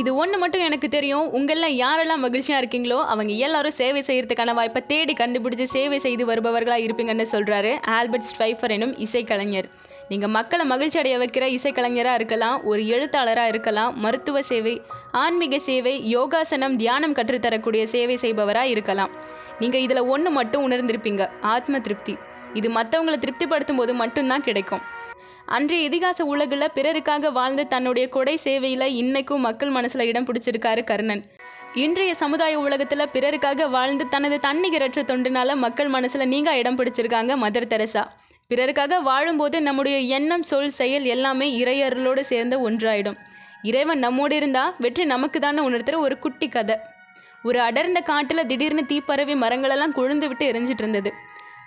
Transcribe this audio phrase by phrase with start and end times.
[0.00, 1.26] இது ஒன்று மட்டும் எனக்கு தெரியும்.
[1.38, 7.26] உங்களில் யாரெல்லாம் மகிழ்ச்சியாக இருக்கீங்களோ அவங்க எல்லாரும் சேவை செய்யறதுக்கான வாய்ப்பை தேடி கண்டுபிடிச்சு சேவை செய்து வருபவர்களாக இருப்பீங்கன்னு
[7.34, 9.68] சொல்கிறாரு ஆல்பர்ட் ஸ்ட்ரைஃபர் எனும் இசைக்கலைஞர்.
[10.08, 14.74] நீங்கள் மக்களை மகிழ்ச்சி அடைய வைக்கிற இசைக்கலைஞராக இருக்கலாம் ஒரு எழுத்தாளராக இருக்கலாம் மருத்துவ சேவை
[15.22, 19.14] ஆன்மீக சேவை யோகாசனம் தியானம் கற்றுத்தரக்கூடிய சேவை செய்பவராக இருக்கலாம்.
[19.62, 21.24] நீங்கள் இதில் ஒன்று மட்டும் உணர்ந்திருப்பீங்க
[21.54, 22.16] ஆத்ம திருப்தி.
[22.60, 24.84] இது மற்றவங்களை திருப்திப்படுத்தும் போது மட்டும்தான் கிடைக்கும்.
[25.46, 31.22] அன்றைய இதிகாச உலகில் பிறருக்காக வாழ்ந்து தன்னுடைய கொடை சேவையில் இன்னைக்கும் மக்கள் மனசில் இடம் பிடிச்சிருக்காரு கர்ணன்.
[31.74, 38.04] இன்றைய சமுதாய உலகத்தில் பிறருக்காக வாழ்ந்து தனது தன்னிகரற்ற தொண்டுனால மக்கள் மனசில் நீங்க இடம் பிடிச்சிருக்காங்க மதர் தெரசா.
[38.50, 43.18] பிறருக்காக வாழும்போது நம்முடைய எண்ணம் சொல் செயல் எல்லாமே இறையர்களோடு சேர்ந்த ஒன்றாயிடும்.
[43.62, 46.76] இறைவன் நம்மோடு இருந்தா வெற்றி நமக்கு தானே உணர்த்துற ஒரு குட்டி கதை.
[47.42, 51.12] ஒரு அடர்ந்த காட்டில் திடீர்னு தீப்பரவி மரங்களெல்லாம் கொழுந்து விட்டு எரிஞ்சிட்டு இருந்தது.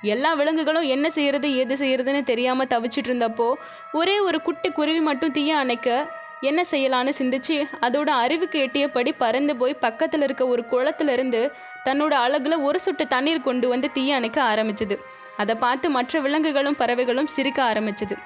[0.02, 3.54] எல்லா விலங்குகளும் என்ன செய்யறது ஏது செய்யறதுன்னு தெரியாம தவிச்சிட்டு இருந்தப்போ
[3.92, 6.10] ஒரே ஒரு குட்டி குருவி மட்டும் தீய அணைக்க
[6.42, 11.52] என்ன செய்யலான்னு சிந்திச்சு அதோட அறிவுக்கு எட்டியபடி பறந்து போய் பக்கத்துல இருக்க ஒரு குளத்துல இருந்து
[11.90, 14.98] தன்னோட அழகுல ஒரு சொட்டு தண்ணீர் கொண்டு வந்து தீய அணைக்க ஆரம்பிச்சது.
[15.38, 18.18] அதை பார்த்து மற்ற விலங்குகளும் பறவைகளும் சிரிக்க ஆரம்பிச்சது.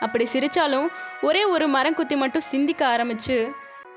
[0.00, 0.88] அப்படி சிரிச்சாலும்
[1.22, 3.50] ஒரே ஒரு மரங்குத்தி மட்டும் சிந்திக்க ஆரம்பிச்சு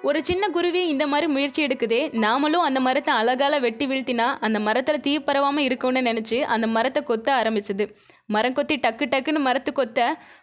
[0.03, 4.97] ஒரு சின்ன குருவி இந்த மாதிரி முயற்சி எடுக்குதே நாமளும் அந்த மரத்தை அழகால வெட்டி வீழ்த்தினா அந்த மரத்துல
[4.97, 7.85] தீ பரவாம இருக்கும்னு நினைச்சு அந்த மரத்தை கொத்த ஆரம்பிச்சது.
[8.25, 9.99] மரம் கொத்தி டக்கு டக்குன்னு மரத்து கொத்த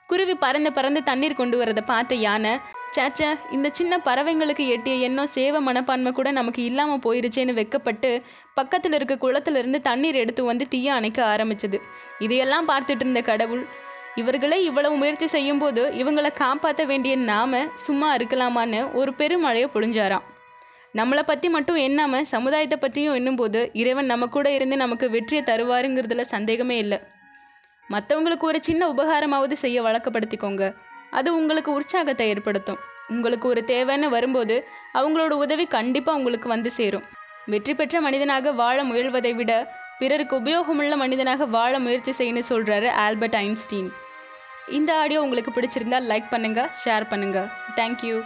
[0.07, 2.53] குருவி பறந்து பறந்து தண்ணீர் கொண்டு வரதை பார்த்த யானை
[2.97, 8.11] சேச்சே இந்த சின்ன பறவைங்களுக்கு எட்டிய எண்ணம் சேவை மனப்பான்மை கூட நமக்கு இல்லாம போயிருச்சேன்னு வெக்கப்பட்டு
[8.61, 11.81] பக்கத்துல இருக்க குளத்துல இருந்து தண்ணீர் எடுத்து வந்து தீய அணைக்க ஆரம்பிச்சது.
[12.19, 13.65] இதையெல்லாம் பார்த்துட்டு இருந்த கடவுள்
[14.15, 20.23] இவர்களே இவ்வளவு முயற்சி செய்யும்போது இவங்களை காப்பாற்ற வேண்டிய நாம சும்மா இருக்கலாமான்னு ஒரு பெருமழையை பொழிஞ்சாராம்.
[20.97, 26.79] நம்மளை பற்றி மட்டும் எண்ணாம சமுதாயத்தை பற்றியும் எண்ணும்போது இறைவன் நம்ம கூட இருந்து நமக்கு வெற்றியை தருவாருங்கிறதுல சந்தேகமே
[26.79, 26.99] இல்லை.
[27.91, 30.75] மற்றவங்களுக்கு ஒரு சின்ன உபகாரமாவது செய்ய வழக்கப்படுத்திக்கோங்க.
[31.11, 32.81] அது உங்களுக்கு உற்சாகத்தை ஏற்படுத்தும்.
[33.09, 37.07] உங்களுக்கு ஒரு தேவைன்னு வரும்போது அவங்களோட உதவி கண்டிப்பாக உங்களுக்கு வந்து சேரும்.
[37.47, 39.53] வெற்றி பெற்ற மனிதனாக வாழ முயல்வதை விட
[39.99, 43.93] பிறருக்கு உபயோகமுள்ள மனிதனாக வாழ முயற்சி செய்யணும்னு சொல்கிறாரு ஆல்பர்ட் ஐன்ஸ்டீன்.
[44.71, 48.17] இந்த ஆடியோ உங்களுக்கு பிடிச்சிருந்தா லைக் பண்ணுங்கள் ஷேர் பண்ணுங்கள் தேங்க்யூ